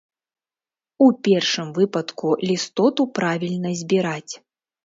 У 1.07 1.09
першым 1.27 1.67
выпадку 1.79 2.33
лістоту 2.51 3.07
правільна 3.21 3.75
збіраць. 3.83 4.33